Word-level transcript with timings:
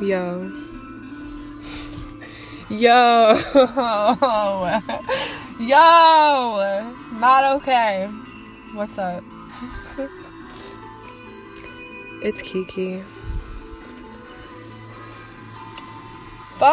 Yo. 0.00 0.48
Yo. 2.70 3.34
Yo. 5.58 6.94
Not 7.14 7.44
okay. 7.56 8.06
What's 8.74 8.96
up? 8.96 9.24
it's 12.22 12.42
Kiki. 12.42 13.02
Fuck! 16.58 16.68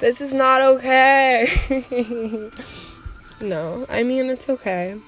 This 0.00 0.20
is 0.20 0.34
not 0.34 0.60
okay. 0.60 1.48
no, 3.40 3.86
I 3.88 4.02
mean, 4.02 4.28
it's 4.28 4.50
okay. 4.50 5.00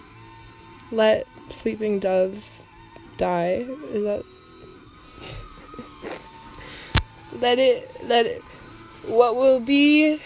Let 0.90 1.26
sleeping 1.52 1.98
doves 1.98 2.64
die. 3.16 3.66
Is 3.90 4.04
that. 4.04 4.24
let 7.40 7.58
it. 7.58 7.90
Let 8.06 8.26
it. 8.26 8.42
What 9.06 9.36
will 9.36 9.60
be 9.60 10.20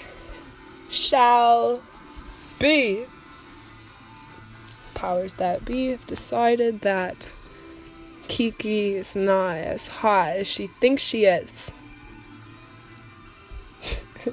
shall 0.88 1.82
be. 2.58 3.04
Powers 4.94 5.34
that 5.34 5.64
be 5.64 5.88
have 5.88 6.06
decided 6.06 6.80
that 6.82 7.34
Kiki 8.28 8.94
is 8.94 9.16
not 9.16 9.56
as 9.56 9.86
hot 9.86 10.36
as 10.36 10.46
she 10.46 10.68
thinks 10.80 11.02
she 11.02 11.24
is. 11.24 11.70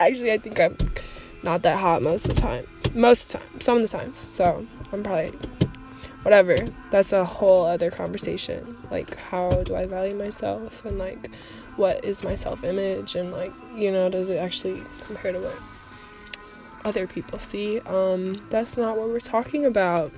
Actually, 0.00 0.32
I 0.32 0.38
think 0.38 0.58
I'm 0.60 0.76
not 1.42 1.62
that 1.62 1.78
hot 1.78 2.02
most 2.02 2.26
of 2.26 2.34
the 2.34 2.40
time. 2.40 2.66
Most 2.94 3.34
of 3.34 3.40
the 3.40 3.48
time. 3.48 3.60
Some 3.60 3.76
of 3.78 3.82
the 3.82 3.88
times. 3.88 4.18
So, 4.18 4.66
I'm 4.92 5.02
probably. 5.02 5.32
Whatever. 6.22 6.56
That's 6.90 7.12
a 7.12 7.24
whole 7.24 7.64
other 7.64 7.90
conversation. 7.90 8.76
Like, 8.90 9.16
how 9.16 9.48
do 9.62 9.74
I 9.74 9.86
value 9.86 10.14
myself? 10.14 10.84
And, 10.84 10.98
like, 10.98 11.34
what 11.76 12.04
is 12.04 12.22
my 12.22 12.34
self 12.34 12.62
image? 12.62 13.14
And, 13.14 13.32
like, 13.32 13.52
you 13.74 13.90
know, 13.90 14.10
does 14.10 14.28
it 14.28 14.36
actually 14.36 14.82
compare 15.06 15.32
to 15.32 15.40
what 15.40 15.56
other 16.84 17.06
people 17.06 17.38
see. 17.38 17.80
Um, 17.80 18.40
that's 18.50 18.76
not 18.76 18.96
what 18.96 19.08
we're 19.08 19.20
talking 19.20 19.66
about. 19.66 20.12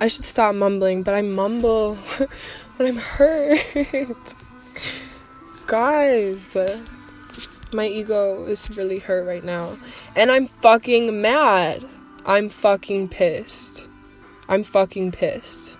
I 0.00 0.08
should 0.08 0.24
stop 0.24 0.54
mumbling, 0.54 1.02
but 1.02 1.14
I 1.14 1.22
mumble 1.22 1.94
when 2.76 2.88
I'm 2.88 2.96
hurt. 2.96 4.34
Guys, 5.66 6.56
my 7.72 7.86
ego 7.86 8.44
is 8.44 8.70
really 8.76 8.98
hurt 8.98 9.26
right 9.26 9.44
now. 9.44 9.76
And 10.14 10.30
I'm 10.30 10.46
fucking 10.46 11.20
mad. 11.20 11.84
I'm 12.24 12.48
fucking 12.48 13.08
pissed. 13.08 13.86
I'm 14.48 14.62
fucking 14.62 15.12
pissed. 15.12 15.78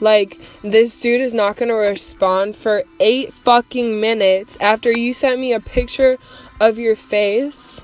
Like, 0.00 0.40
this 0.62 0.98
dude 0.98 1.20
is 1.20 1.34
not 1.34 1.56
gonna 1.56 1.76
respond 1.76 2.56
for 2.56 2.84
eight 3.00 3.34
fucking 3.34 4.00
minutes 4.00 4.56
after 4.60 4.90
you 4.90 5.12
sent 5.12 5.38
me 5.38 5.52
a 5.52 5.60
picture 5.60 6.16
of 6.60 6.78
your 6.78 6.96
face. 6.96 7.82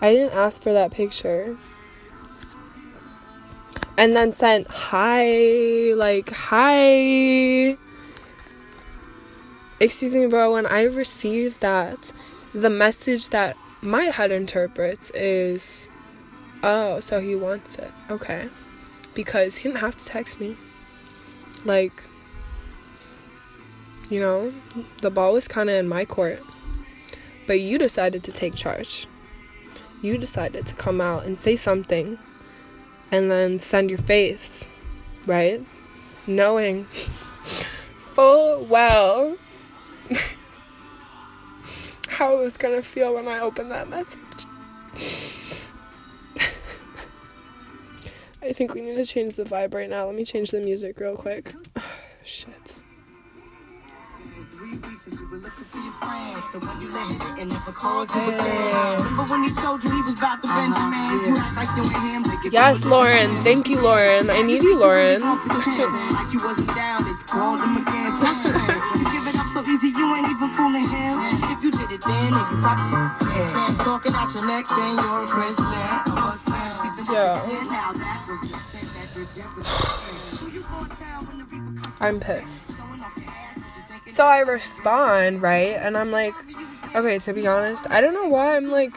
I 0.00 0.12
didn't 0.12 0.36
ask 0.36 0.62
for 0.62 0.72
that 0.72 0.90
picture. 0.90 1.56
And 3.96 4.16
then 4.16 4.32
sent 4.32 4.66
hi, 4.68 5.92
like, 5.94 6.30
hi. 6.30 7.76
Excuse 9.82 10.14
me, 10.14 10.26
bro, 10.26 10.52
when 10.52 10.66
I 10.66 10.82
received 10.82 11.62
that, 11.62 12.12
the 12.52 12.68
message 12.68 13.30
that 13.30 13.56
my 13.80 14.04
head 14.04 14.30
interprets 14.30 15.08
is, 15.14 15.88
oh, 16.62 17.00
so 17.00 17.18
he 17.18 17.34
wants 17.34 17.76
it. 17.76 17.90
Okay. 18.10 18.46
Because 19.14 19.56
he 19.56 19.70
didn't 19.70 19.80
have 19.80 19.96
to 19.96 20.04
text 20.04 20.38
me. 20.38 20.54
Like, 21.64 22.04
you 24.10 24.20
know, 24.20 24.52
the 25.00 25.10
ball 25.10 25.32
was 25.32 25.48
kind 25.48 25.70
of 25.70 25.76
in 25.76 25.88
my 25.88 26.04
court. 26.04 26.42
But 27.46 27.60
you 27.60 27.78
decided 27.78 28.22
to 28.24 28.32
take 28.32 28.54
charge. 28.54 29.06
You 30.02 30.18
decided 30.18 30.66
to 30.66 30.74
come 30.74 31.00
out 31.00 31.24
and 31.24 31.38
say 31.38 31.56
something 31.56 32.18
and 33.10 33.30
then 33.30 33.58
send 33.58 33.88
your 33.88 33.98
face, 33.98 34.68
right? 35.26 35.64
Knowing 36.26 36.84
full 36.84 38.64
well 38.66 39.38
how 42.08 42.38
it 42.38 42.42
was 42.42 42.56
gonna 42.56 42.82
feel 42.82 43.14
when 43.14 43.28
I 43.28 43.40
opened 43.40 43.70
that 43.70 43.88
message. 43.88 44.46
I 48.42 48.52
think 48.52 48.74
we 48.74 48.80
need 48.80 48.96
to 48.96 49.04
change 49.04 49.36
the 49.36 49.44
vibe 49.44 49.74
right 49.74 49.88
now. 49.88 50.06
Let 50.06 50.14
me 50.14 50.24
change 50.24 50.50
the 50.50 50.60
music 50.60 50.98
real 50.98 51.16
quick. 51.16 51.52
Shit. 52.24 52.80
Yes, 62.52 62.84
Lauryn. 62.84 63.42
Thank 63.42 63.68
you, 63.68 63.76
Lauryn. 63.78 64.30
I 64.30 64.42
need 64.42 64.62
you, 64.62 64.76
Lauryn. 64.76 65.20
You 72.22 72.30
did 72.30 72.40
it 72.40 72.60
then, 72.60 72.80
you 73.36 73.44
probably 73.50 73.76
talking 73.84 74.12
out 74.14 74.34
your 74.34 74.46
neck, 74.46 74.66
then 74.68 74.94
you're 74.96 75.24
a 75.24 75.26
Christian. 75.26 75.64
Yeah. 77.10 77.40
I'm 82.00 82.20
pissed. 82.20 82.72
So 84.06 84.26
I 84.26 84.38
respond, 84.40 85.42
right? 85.42 85.76
And 85.76 85.96
I'm 85.96 86.10
like, 86.10 86.34
okay, 86.94 87.18
to 87.20 87.32
be 87.32 87.46
honest, 87.46 87.86
I 87.90 88.00
don't 88.00 88.14
know 88.14 88.28
why 88.28 88.56
I'm 88.56 88.70
like, 88.70 88.92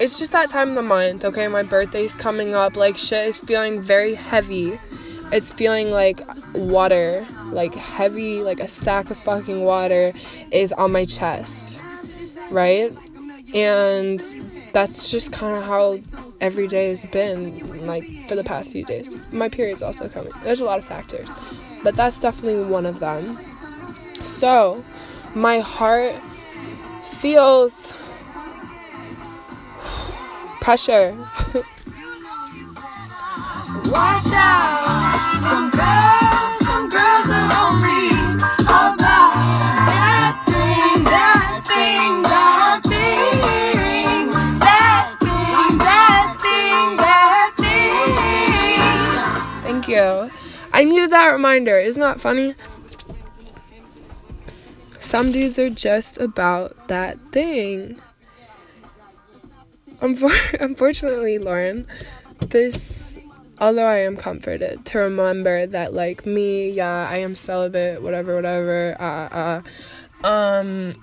it's 0.00 0.18
just 0.18 0.32
that 0.32 0.48
time 0.48 0.70
of 0.70 0.74
the 0.74 0.82
month, 0.82 1.24
okay? 1.24 1.48
My 1.48 1.62
birthday's 1.62 2.14
coming 2.14 2.54
up. 2.54 2.76
Like, 2.76 2.96
shit 2.96 3.26
is 3.28 3.40
feeling 3.40 3.80
very 3.80 4.14
heavy. 4.14 4.78
It's 5.32 5.52
feeling 5.52 5.90
like 5.90 6.20
water, 6.54 7.26
like 7.46 7.74
heavy, 7.74 8.40
like 8.42 8.60
a 8.60 8.68
sack 8.68 9.10
of 9.10 9.18
fucking 9.18 9.62
water 9.62 10.12
is 10.50 10.72
on 10.72 10.92
my 10.92 11.04
chest, 11.04 11.82
right? 12.50 12.92
And 13.54 14.20
that's 14.72 15.10
just 15.10 15.32
kind 15.32 15.56
of 15.56 15.64
how 15.64 16.00
every 16.40 16.66
day 16.66 16.88
has 16.90 17.04
been 17.06 17.86
like 17.86 18.04
for 18.28 18.34
the 18.34 18.44
past 18.44 18.72
few 18.72 18.84
days. 18.84 19.16
My 19.32 19.48
period's 19.48 19.82
also 19.82 20.08
coming. 20.08 20.32
There's 20.42 20.60
a 20.60 20.64
lot 20.64 20.78
of 20.78 20.84
factors, 20.84 21.30
but 21.82 21.96
that's 21.96 22.18
definitely 22.20 22.70
one 22.70 22.86
of 22.86 23.00
them. 23.00 23.38
So, 24.24 24.84
my 25.34 25.60
heart 25.60 26.14
feels 27.02 27.92
pressure. 30.60 31.16
Watch 33.86 34.32
out, 34.32 35.38
some 35.40 35.70
girls, 35.70 36.17
needed 51.08 51.20
that 51.20 51.32
reminder. 51.32 51.78
Isn't 51.78 52.02
that 52.02 52.20
funny? 52.20 52.54
Some 55.00 55.30
dudes 55.30 55.58
are 55.58 55.70
just 55.70 56.18
about 56.20 56.88
that 56.88 57.18
thing. 57.28 57.98
Unfortunately, 60.00 61.38
Lauryn, 61.38 61.86
this, 62.40 63.18
although 63.58 63.86
I 63.86 63.98
am 63.98 64.16
comforted 64.16 64.84
to 64.86 64.98
remember 64.98 65.66
that, 65.66 65.94
like, 65.94 66.26
me, 66.26 66.70
yeah, 66.70 67.08
I 67.10 67.18
am 67.18 67.34
celibate, 67.34 68.02
whatever, 68.02 68.34
whatever, 68.34 68.96
uh, 69.00 69.62
uh, 70.24 70.26
um, 70.26 70.94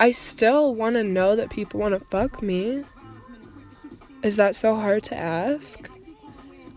I 0.00 0.12
still 0.12 0.74
want 0.74 0.94
to 0.96 1.04
know 1.04 1.36
that 1.36 1.50
people 1.50 1.80
want 1.80 1.94
to 1.94 2.00
fuck 2.06 2.42
me. 2.42 2.84
Is 4.22 4.36
that 4.36 4.56
so 4.56 4.74
hard 4.74 5.02
to 5.04 5.16
ask? 5.16 5.88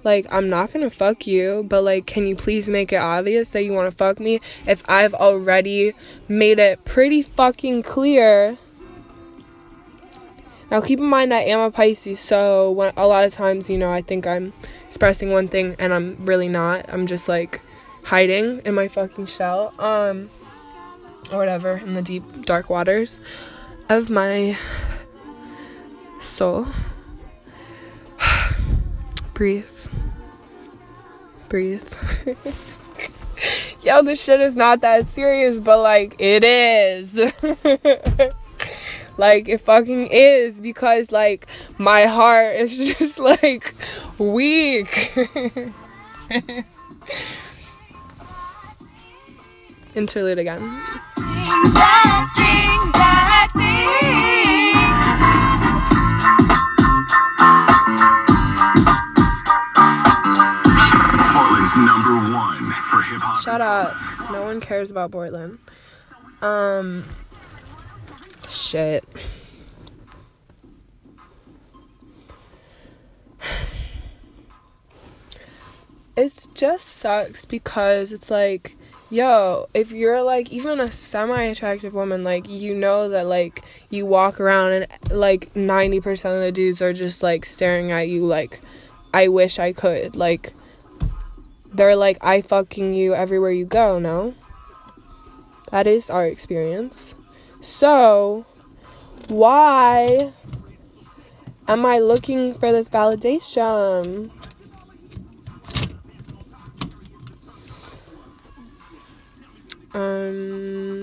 Like, 0.04 0.26
I'm 0.32 0.50
not 0.50 0.74
gonna 0.74 0.90
fuck 0.90 1.28
you, 1.28 1.66
but 1.68 1.84
like, 1.84 2.06
can 2.06 2.26
you 2.26 2.36
please 2.36 2.70
make 2.70 2.92
it 2.92 2.98
obvious 2.98 3.50
that 3.50 3.64
you 3.64 3.74
wanna 3.74 3.92
fuck 3.92 4.20
me 4.20 4.40
if 4.68 4.84
I've 4.90 5.14
already 5.14 5.94
made 6.28 6.60
it 6.60 6.84
pretty 6.86 7.22
fucking 7.22 7.84
clear? 7.84 8.58
Now, 10.70 10.80
keep 10.80 11.00
in 11.00 11.06
mind, 11.06 11.34
I 11.34 11.42
am 11.42 11.60
a 11.60 11.70
Pisces, 11.70 12.20
so 12.20 12.72
when, 12.72 12.94
a 12.96 13.06
lot 13.06 13.26
of 13.26 13.34
times, 13.34 13.70
you 13.70 13.78
know, 13.78 13.92
I 13.92 14.02
think 14.02 14.26
I'm 14.26 14.54
expressing 14.86 15.32
one 15.32 15.50
thing 15.50 15.76
and 15.80 15.94
I'm 15.94 16.16
really 16.26 16.48
not. 16.48 16.86
I'm 16.88 17.08
just 17.08 17.28
like 17.28 17.62
hiding 18.04 18.60
in 18.66 18.74
my 18.74 18.88
fucking 18.88 19.26
shell, 19.26 19.74
um, 19.80 20.30
or 21.32 21.38
whatever, 21.38 21.78
in 21.78 21.94
the 21.94 22.02
deep, 22.02 22.46
dark 22.46 22.70
waters. 22.70 23.20
of 23.92 24.10
my 24.10 24.56
soul. 26.22 26.66
Breathe. 29.42 29.88
Breathe. 31.50 31.94
Yo, 33.82 34.04
this 34.04 34.24
shit 34.24 34.40
is 34.40 34.56
not 34.56 34.82
that 34.82 35.08
serious, 35.08 35.58
but 35.58 35.80
like, 35.80 36.16
it 36.20 36.44
is. 36.44 37.18
like, 39.18 39.50
it 39.50 39.62
fucking 39.62 40.10
is 40.12 40.62
because, 40.62 41.12
like, 41.12 41.48
my 41.80 42.04
heart 42.04 42.56
is 42.58 42.78
just 43.00 43.18
like 43.18 43.74
weak. 44.20 45.12
Interlude 49.96 50.38
again. 50.38 50.82
Shut 63.44 63.62
up. 63.62 63.96
No 64.32 64.44
one 64.44 64.62
cares 64.62 64.92
about 64.92 65.12
Portland. 65.12 65.60
Um. 66.42 67.06
Shit. 68.50 69.04
It 76.18 76.48
just 76.54 76.88
sucks 76.88 77.46
because 77.46 78.12
it's 78.12 78.30
like 78.30 78.76
yo, 79.12 79.68
if 79.74 79.92
you're 79.92 80.24
like 80.24 80.52
even 80.52 80.80
a 80.80 80.88
semi 80.88 81.44
attractive 81.44 81.94
woman, 81.94 82.24
like 82.24 82.50
you 82.50 82.74
know 82.74 83.10
that 83.10 83.28
like 83.28 83.62
you 83.90 84.06
walk 84.06 84.40
around 84.40 84.72
and 84.72 84.88
like 85.12 85.54
90% 85.54 86.34
of 86.34 86.42
the 86.42 86.52
dudes 86.52 86.82
are 86.82 86.94
just 86.94 87.22
like 87.22 87.46
staring 87.46 87.92
at 87.92 88.08
you 88.08 88.26
like 88.26 88.62
I 89.14 89.28
wish 89.28 89.60
I 89.60 89.74
could. 89.74 90.16
Like 90.16 90.54
they're 91.74 91.96
like 91.96 92.18
I 92.22 92.42
fucking 92.42 92.94
you 92.94 93.14
everywhere 93.14 93.52
you 93.52 93.66
go, 93.66 94.00
no? 94.00 94.34
That 95.72 95.88
is 95.88 96.10
our 96.10 96.26
experience. 96.28 97.16
So, 97.62 98.46
why 99.30 100.34
am 101.68 101.86
I 101.86 102.00
looking 102.00 102.54
for 102.56 102.72
this 102.72 102.90
validation? 102.90 104.32
Um, 109.94 110.94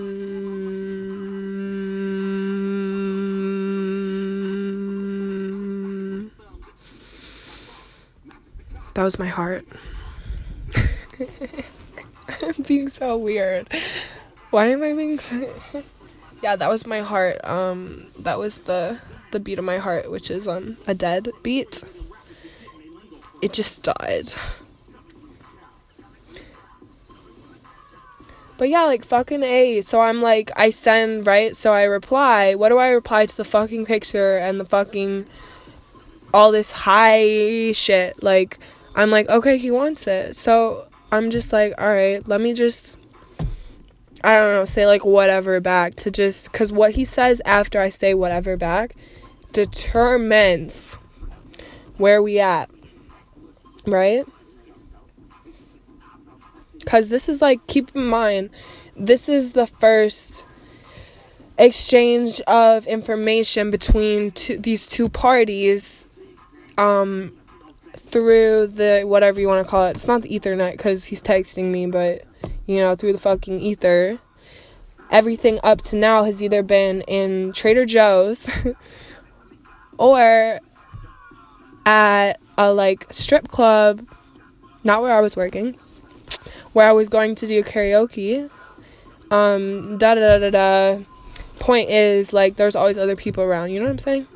that 8.94 9.04
was 9.04 9.18
my 9.18 9.26
heart. 9.26 9.66
I'm 11.20 12.62
being 12.66 12.88
so 12.88 13.16
weird. 13.16 13.68
Why 14.50 14.66
am 14.66 14.82
I 14.82 14.92
being? 14.92 15.18
yeah, 16.42 16.56
that 16.56 16.68
was 16.68 16.86
my 16.86 17.00
heart. 17.00 17.44
Um, 17.44 18.06
that 18.20 18.38
was 18.38 18.58
the 18.58 18.98
the 19.30 19.40
beat 19.40 19.58
of 19.58 19.64
my 19.64 19.78
heart, 19.78 20.10
which 20.10 20.30
is 20.30 20.48
um 20.48 20.76
a 20.86 20.94
dead 20.94 21.28
beat. 21.42 21.84
It 23.42 23.52
just 23.52 23.82
died. 23.82 24.28
But 28.56 28.68
yeah, 28.68 28.84
like 28.84 29.04
fucking 29.04 29.44
A. 29.44 29.82
So 29.82 30.00
I'm 30.00 30.20
like, 30.20 30.50
I 30.56 30.70
send, 30.70 31.26
right? 31.26 31.54
So 31.54 31.72
I 31.72 31.84
reply. 31.84 32.56
What 32.56 32.70
do 32.70 32.78
I 32.78 32.88
reply 32.88 33.26
to 33.26 33.36
the 33.36 33.44
fucking 33.44 33.86
picture 33.86 34.36
and 34.36 34.58
the 34.58 34.64
fucking 34.64 35.26
all 36.34 36.50
this 36.50 36.72
high 36.72 37.70
shit? 37.72 38.20
Like, 38.20 38.58
I'm 38.96 39.10
like, 39.10 39.28
okay, 39.28 39.58
he 39.58 39.70
wants 39.70 40.08
it. 40.08 40.34
So 40.34 40.87
I'm 41.10 41.30
just 41.30 41.52
like, 41.52 41.74
all 41.78 41.88
right, 41.88 42.26
let 42.28 42.40
me 42.40 42.52
just, 42.52 42.98
I 44.22 44.36
don't 44.36 44.54
know, 44.54 44.64
say 44.64 44.86
like 44.86 45.04
whatever 45.04 45.60
back 45.60 45.94
to 45.96 46.10
just, 46.10 46.52
because 46.52 46.72
what 46.72 46.92
he 46.92 47.04
says 47.04 47.40
after 47.44 47.80
I 47.80 47.88
say 47.88 48.14
whatever 48.14 48.56
back 48.56 48.94
determines 49.52 50.94
where 51.96 52.22
we 52.22 52.38
at, 52.40 52.70
right? 53.86 54.24
because 56.88 57.10
this 57.10 57.28
is 57.28 57.42
like 57.42 57.66
keep 57.66 57.94
in 57.94 58.06
mind 58.06 58.48
this 58.96 59.28
is 59.28 59.52
the 59.52 59.66
first 59.66 60.46
exchange 61.58 62.40
of 62.46 62.86
information 62.86 63.68
between 63.68 64.30
two, 64.30 64.56
these 64.56 64.86
two 64.86 65.06
parties 65.10 66.08
um 66.78 67.30
through 67.98 68.66
the 68.68 69.02
whatever 69.04 69.40
you 69.40 69.48
want 69.48 69.64
to 69.64 69.70
call 69.70 69.86
it 69.86 69.90
it's 69.90 70.06
not 70.06 70.22
the 70.22 70.28
ethernet 70.28 70.72
because 70.72 71.04
he's 71.04 71.22
texting 71.22 71.66
me 71.66 71.86
but 71.86 72.22
you 72.66 72.78
know 72.78 72.94
through 72.94 73.12
the 73.12 73.18
fucking 73.18 73.60
ether 73.60 74.18
everything 75.10 75.58
up 75.62 75.80
to 75.80 75.96
now 75.96 76.22
has 76.22 76.42
either 76.42 76.62
been 76.62 77.02
in 77.02 77.52
trader 77.52 77.84
joe's 77.84 78.50
or 79.98 80.60
at 81.86 82.34
a 82.56 82.72
like 82.72 83.06
strip 83.10 83.48
club 83.48 84.06
not 84.84 85.02
where 85.02 85.16
i 85.16 85.20
was 85.20 85.36
working 85.36 85.76
where 86.72 86.88
I 86.88 86.92
was 86.92 87.08
going 87.08 87.34
to 87.36 87.46
do 87.46 87.62
karaoke. 87.62 88.48
Um, 89.30 89.98
da 89.98 90.14
da 90.14 90.38
da 90.38 90.38
da 90.38 90.50
da. 90.50 91.02
Point 91.58 91.90
is, 91.90 92.32
like, 92.32 92.56
there's 92.56 92.76
always 92.76 92.96
other 92.96 93.16
people 93.16 93.42
around. 93.42 93.70
You 93.70 93.80
know 93.80 93.86
what 93.86 93.92
I'm 93.92 93.98
saying? 93.98 94.26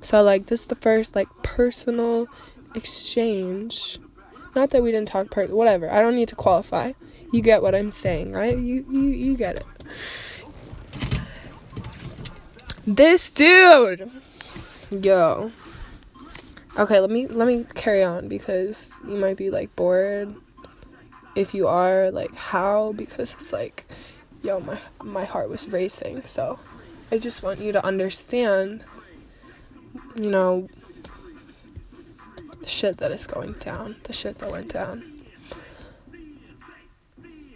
So, 0.00 0.22
like, 0.22 0.46
this 0.46 0.62
is 0.62 0.66
the 0.66 0.76
first, 0.76 1.16
like, 1.16 1.28
personal 1.42 2.28
exchange. 2.74 3.98
Not 4.54 4.70
that 4.70 4.82
we 4.82 4.90
didn't 4.90 5.08
talk 5.08 5.30
per 5.30 5.46
whatever. 5.46 5.90
I 5.90 6.00
don't 6.00 6.14
need 6.14 6.28
to 6.28 6.36
qualify. 6.36 6.92
You 7.32 7.42
get 7.42 7.62
what 7.62 7.74
I'm 7.74 7.90
saying, 7.90 8.32
right? 8.32 8.56
You 8.56 8.84
you 8.88 9.00
you 9.00 9.36
get 9.36 9.56
it. 9.56 9.66
This 12.86 13.30
dude. 13.30 14.10
Yo. 14.90 15.50
Okay, 16.78 17.00
let 17.00 17.10
me 17.10 17.26
let 17.26 17.46
me 17.46 17.64
carry 17.74 18.02
on 18.02 18.28
because 18.28 18.98
you 19.06 19.16
might 19.16 19.36
be 19.36 19.50
like 19.50 19.74
bored 19.76 20.34
if 21.34 21.54
you 21.54 21.66
are 21.66 22.10
like 22.10 22.34
how 22.34 22.92
because 22.92 23.34
it's 23.34 23.52
like 23.52 23.84
yo 24.42 24.60
my 24.60 24.78
my 25.02 25.24
heart 25.24 25.48
was 25.48 25.68
racing 25.68 26.22
so 26.24 26.58
i 27.10 27.18
just 27.18 27.42
want 27.42 27.60
you 27.60 27.72
to 27.72 27.84
understand 27.84 28.84
you 30.16 30.30
know 30.30 30.68
the 32.64 32.70
shit 32.70 32.96
that 32.96 33.12
is 33.12 33.26
going 33.26 33.52
down 33.54 33.96
the 34.04 34.12
shit 34.12 34.38
that 34.38 34.50
went 34.50 34.72
down 34.72 35.02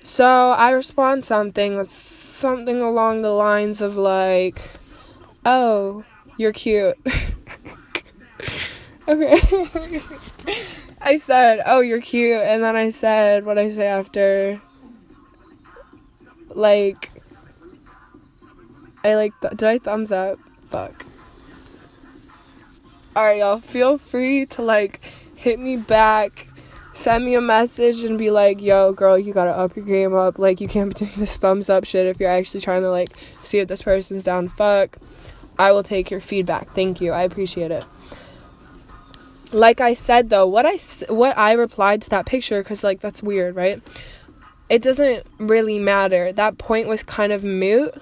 so 0.03 0.53
i 0.53 0.71
respond 0.71 1.25
something 1.25 1.77
that's 1.77 1.95
something 1.95 2.81
along 2.81 3.23
the 3.23 3.31
lines 3.31 3.81
of 3.81 3.97
like 3.97 4.71
oh 5.45 6.05
you're 6.37 6.53
cute 6.53 6.97
okay 9.09 9.41
I 11.01 11.17
said, 11.17 11.61
"Oh, 11.65 11.81
you're 11.81 12.01
cute," 12.01 12.43
and 12.43 12.63
then 12.63 12.77
I 12.77 12.91
said 12.91 13.45
what 13.45 13.59
I 13.59 13.71
say 13.71 13.87
after. 13.87 14.61
Like, 16.51 17.11
I 19.05 19.15
like. 19.15 19.33
Th- 19.41 19.55
did 19.55 19.69
I 19.69 19.79
thumbs 19.79 20.11
up? 20.11 20.39
Fuck. 20.71 21.07
Alright, 23.17 23.39
y'all. 23.39 23.59
Feel 23.59 23.99
free 23.99 24.47
to 24.47 24.63
like 24.63 25.01
hit 25.37 25.59
me 25.59 25.77
back, 25.77 26.47
send 26.93 27.25
me 27.25 27.35
a 27.35 27.41
message, 27.41 28.05
and 28.05 28.19
be 28.19 28.31
like, 28.31 28.61
"Yo, 28.61 28.93
girl, 28.93 29.19
you 29.19 29.33
gotta 29.33 29.51
up 29.51 29.77
your 29.77 29.85
game 29.85 30.15
up. 30.15 30.39
Like, 30.39 30.61
you 30.61 30.69
can't 30.69 30.91
be 30.91 30.95
doing 31.05 31.11
this 31.17 31.37
thumbs 31.39 31.71
up 31.71 31.85
shit 31.85 32.07
if 32.07 32.21
you're 32.21 32.31
actually 32.31 32.61
trying 32.61 32.83
to 32.83 32.91
like 32.91 33.11
see 33.43 33.59
if 33.59 33.69
this 33.69 33.83
person's 33.83 34.25
down." 34.25 34.49
Fuck. 34.49 34.97
I 35.59 35.73
will 35.73 35.83
take 35.83 36.11
your 36.11 36.21
feedback. 36.21 36.71
Thank 36.71 37.01
you. 37.01 37.13
I 37.13 37.23
appreciate 37.23 37.73
it 37.73 37.85
like 39.53 39.81
I 39.81 39.95
said 39.95 40.31
though, 40.31 40.47
what 40.47 40.67
I 40.67 40.77
what 41.13 41.37
I 41.37 41.53
replied 41.53 42.03
to 42.03 42.11
that 42.11 42.27
picture 42.27 42.63
cuz 42.63 42.85
like 42.85 43.01
that's 43.01 43.23
weird, 43.23 43.57
right? 43.57 43.81
It 44.69 44.83
doesn't 44.83 45.27
really 45.39 45.79
matter. 45.79 46.33
That 46.33 46.59
point 46.59 46.89
was 46.89 47.03
kind 47.03 47.33
of 47.33 47.45
moot. 47.45 47.95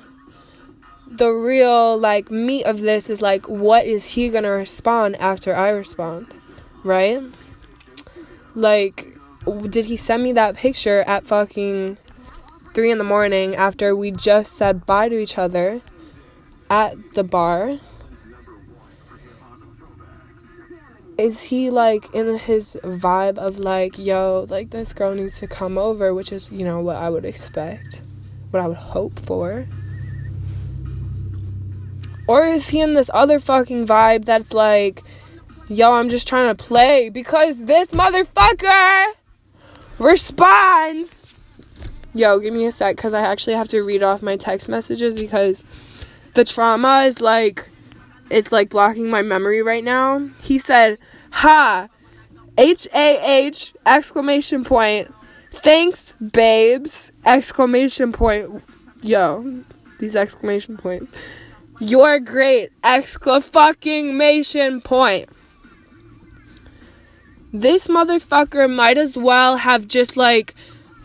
The 1.06 1.30
real 1.30 1.98
like 1.98 2.30
meat 2.30 2.64
of 2.64 2.80
this 2.80 3.08
is 3.08 3.22
like 3.22 3.48
what 3.48 3.86
is 3.86 4.12
he 4.12 4.28
going 4.28 4.44
to 4.44 4.50
respond 4.50 5.16
after 5.16 5.54
I 5.54 5.70
respond? 5.70 6.34
Right? 6.84 7.22
Like 8.54 9.16
did 9.70 9.84
he 9.84 9.96
send 9.96 10.22
me 10.22 10.32
that 10.32 10.56
picture 10.56 11.04
at 11.06 11.24
fucking 11.24 11.98
3 12.74 12.90
in 12.90 12.98
the 12.98 13.04
morning 13.04 13.54
after 13.54 13.94
we 13.94 14.10
just 14.10 14.54
said 14.54 14.84
bye 14.84 15.08
to 15.08 15.18
each 15.18 15.38
other 15.38 15.80
at 16.68 17.14
the 17.14 17.22
bar? 17.22 17.78
is 21.18 21.42
he 21.42 21.70
like 21.70 22.14
in 22.14 22.38
his 22.38 22.78
vibe 22.82 23.38
of 23.38 23.58
like, 23.58 23.98
yo, 23.98 24.46
like 24.50 24.70
this 24.70 24.92
girl 24.92 25.14
needs 25.14 25.40
to 25.40 25.46
come 25.46 25.78
over, 25.78 26.14
which 26.14 26.32
is, 26.32 26.52
you 26.52 26.64
know, 26.64 26.80
what 26.80 26.96
I 26.96 27.08
would 27.08 27.24
expect, 27.24 28.02
what 28.50 28.62
I 28.62 28.68
would 28.68 28.76
hope 28.76 29.18
for? 29.18 29.66
Or 32.28 32.44
is 32.44 32.68
he 32.68 32.80
in 32.80 32.94
this 32.94 33.10
other 33.14 33.38
fucking 33.38 33.86
vibe 33.86 34.24
that's 34.24 34.52
like, 34.52 35.02
yo, 35.68 35.92
I'm 35.92 36.08
just 36.08 36.26
trying 36.26 36.54
to 36.54 36.62
play? 36.62 37.08
Because 37.08 37.64
this 37.64 37.92
motherfucker 37.92 39.12
responds. 39.98 41.34
Yo, 42.14 42.38
give 42.38 42.54
me 42.54 42.66
a 42.66 42.72
sec 42.72 42.96
because 42.96 43.14
I 43.14 43.20
actually 43.20 43.56
have 43.56 43.68
to 43.68 43.82
read 43.82 44.02
off 44.02 44.22
my 44.22 44.36
text 44.36 44.68
messages 44.68 45.20
because 45.20 45.64
the 46.34 46.44
trauma 46.44 47.04
is 47.06 47.20
like, 47.20 47.68
it's 48.30 48.50
like 48.50 48.70
blocking 48.70 49.08
my 49.08 49.22
memory 49.22 49.62
right 49.62 49.84
now. 49.84 50.28
He 50.42 50.58
said, 50.58 50.98
ha, 51.30 51.88
H 52.58 52.88
A 52.94 53.46
H, 53.46 53.74
exclamation 53.84 54.64
point. 54.64 55.12
Thanks, 55.52 56.14
babes, 56.14 57.12
exclamation 57.24 58.12
point. 58.12 58.62
Yo, 59.02 59.62
these 59.98 60.16
exclamation 60.16 60.76
points. 60.76 61.18
You're 61.78 62.20
great! 62.20 62.70
Exclamation 62.82 64.80
point. 64.80 65.28
This 67.52 67.88
motherfucker 67.88 68.72
might 68.74 68.96
as 68.96 69.16
well 69.16 69.56
have 69.56 69.86
just 69.86 70.16
like 70.16 70.54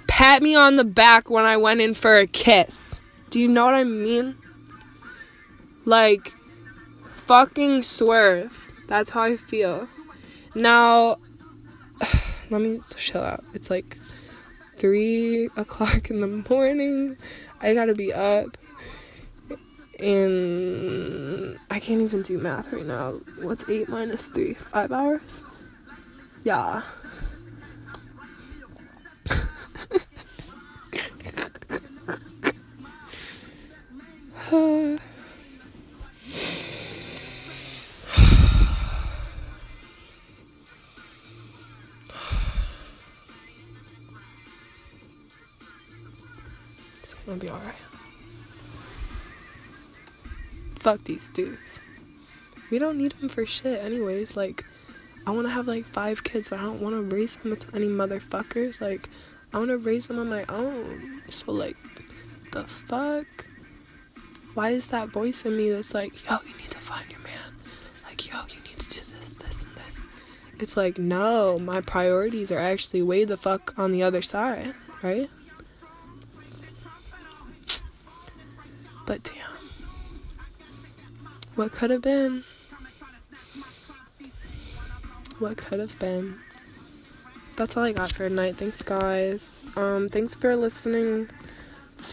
pat 0.08 0.42
me 0.42 0.56
on 0.56 0.78
the 0.78 0.86
back 0.86 1.30
when 1.30 1.46
I 1.46 1.58
went 1.58 1.82
in 1.82 1.94
for 1.94 2.16
a 2.18 2.28
kiss. 2.28 3.00
Do 3.30 3.40
you 3.40 3.48
know 3.48 3.66
what 3.66 3.74
I 3.74 3.84
mean? 3.84 4.36
Like, 5.86 6.34
fucking 7.14 7.84
swerve. 7.84 8.72
That's 8.88 9.10
how 9.10 9.24
I 9.24 9.38
feel. 9.38 9.88
Now, 10.56 11.18
let 12.50 12.62
me 12.62 12.82
chill 12.96 13.22
out. 13.22 13.44
It's 13.54 13.70
like 13.70 13.98
3 14.78 15.50
o'clock 15.58 16.10
in 16.10 16.22
the 16.22 16.28
morning. 16.50 17.18
I 17.62 17.74
gotta 17.74 17.94
be 17.94 18.14
up 18.14 18.58
and 20.02 21.58
I 21.70 21.80
can't 21.80 22.02
even 22.02 22.24
do 22.24 22.40
math 22.40 22.74
right 22.74 22.86
now. 22.86 23.14
What's 23.42 23.70
8 23.70 23.88
minus 23.88 24.28
3? 24.28 24.56
5 24.56 24.92
hours? 24.92 25.44
Yeah. 26.44 26.82
it's 47.00 47.14
gonna 47.26 47.38
be 47.38 47.50
alright 47.50 47.76
fuck 50.82 51.04
these 51.04 51.30
dudes. 51.30 51.80
We 52.72 52.80
don't 52.80 52.98
need 52.98 53.12
them 53.14 53.30
for 53.30 53.46
shit, 53.46 53.84
anyways. 53.84 54.36
Like, 54.36 54.66
I 55.28 55.32
want 55.32 55.46
to 55.46 55.54
have 55.54 55.68
like 55.68 55.86
five 55.86 56.24
kids, 56.24 56.50
but 56.50 56.60
I 56.60 56.64
don't 56.64 56.82
want 56.82 56.96
to 56.96 57.16
raise 57.16 57.38
them 57.38 57.52
with 57.52 57.74
any 57.76 57.88
motherfuckers. 57.88 58.82
Like, 58.82 59.10
I 59.54 59.60
want 59.60 59.70
to 59.70 59.78
raise 59.78 60.08
them 60.08 60.18
on 60.20 60.30
my 60.30 60.46
own. 60.50 61.22
So, 61.30 61.52
like, 61.52 61.78
the 62.52 62.64
fuck? 62.64 63.28
Why 64.54 64.72
is 64.72 64.90
that 64.90 65.10
voice 65.10 65.46
in 65.46 65.56
me 65.56 65.70
that's 65.70 65.94
like, 65.94 66.28
yo, 66.30 66.38
you 66.48 66.58
need 66.58 66.72
to 66.72 66.80
find 66.80 67.10
your 67.10 67.22
man? 67.22 67.56
Like, 68.06 68.30
yo, 68.30 68.38
you 68.50 68.60
need 68.64 68.80
to 68.80 68.90
do 68.90 69.00
this, 69.00 69.30
this, 69.30 69.64
and 69.64 69.76
this. 69.76 70.02
It's 70.60 70.76
like, 70.76 70.98
no, 70.98 71.60
my 71.60 71.82
priorities 71.82 72.52
are 72.52 72.60
actually 72.60 73.04
way 73.04 73.24
the 73.24 73.38
fuck 73.38 73.78
on 73.78 73.92
the 73.92 74.04
other 74.04 74.22
side, 74.22 74.74
right? 75.04 75.30
What 81.62 81.74
could 81.74 81.92
have 81.92 82.02
been? 82.02 82.44
What 85.38 85.58
could 85.58 85.80
have 85.80 86.00
been? 86.00 86.40
That's 87.56 87.78
all 87.78 87.84
I 87.84 87.92
got 87.92 88.12
for 88.12 88.28
tonight. 88.28 88.56
Thanks, 88.56 88.82
guys. 88.82 89.72
Um, 89.76 90.10
thanks 90.10 90.36
for 90.36 90.56
listening 90.56 91.30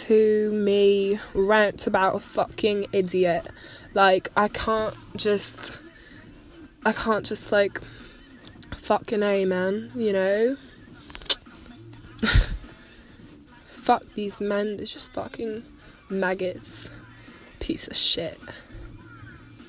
to 0.01 0.53
me 0.53 1.19
rant 1.33 1.87
about 1.87 2.17
a 2.17 2.19
fucking 2.19 2.89
idiot. 2.93 3.47
Like, 3.95 4.29
I 4.37 4.49
can't 4.49 4.95
just. 5.17 5.81
I 6.85 6.93
can't 6.93 7.25
just, 7.25 7.51
like. 7.51 7.81
Fucking 8.75 9.23
A, 9.23 9.47
man. 9.47 9.93
You 9.95 10.13
know? 10.13 10.57
Fuck 13.65 14.05
these 14.13 14.43
men. 14.43 14.77
They're 14.77 14.85
just 14.85 15.15
fucking 15.15 15.63
maggots. 16.11 16.91
Piece 17.61 17.89
of 17.89 17.97
shit. 17.97 18.39